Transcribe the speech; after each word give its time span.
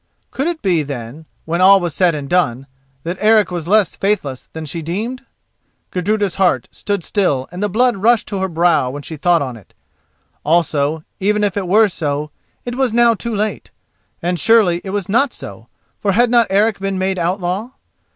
Could 0.31 0.47
it 0.47 0.63
be, 0.63 0.81
then, 0.81 1.27
when 1.45 1.61
all 1.61 1.79
was 1.79 1.93
said 1.93 2.15
and 2.15 2.27
done, 2.27 2.65
that 3.03 3.19
Eric 3.21 3.51
was 3.51 3.67
less 3.67 3.95
faithless 3.95 4.49
than 4.53 4.65
she 4.65 4.81
deemed? 4.81 5.27
Gudruda's 5.91 6.37
heart 6.41 6.67
stood 6.71 7.03
still 7.03 7.47
and 7.51 7.61
the 7.61 7.69
blood 7.69 7.97
rushed 7.97 8.27
to 8.29 8.39
her 8.39 8.47
brow 8.47 8.89
when 8.89 9.03
she 9.03 9.15
thought 9.15 9.43
on 9.43 9.55
it. 9.55 9.75
Also, 10.43 11.03
even 11.19 11.43
if 11.43 11.55
it 11.55 11.67
were 11.67 11.87
so, 11.87 12.31
it 12.65 12.73
was 12.73 12.91
now 12.91 13.13
too 13.13 13.35
late. 13.35 13.69
And 14.23 14.39
surely 14.39 14.81
it 14.83 14.89
was 14.89 15.07
not 15.07 15.33
so, 15.33 15.67
for 15.99 16.13
had 16.13 16.31
not 16.31 16.47
Eric 16.49 16.79
been 16.79 16.97
made 16.97 17.19
outlaw? 17.19 17.69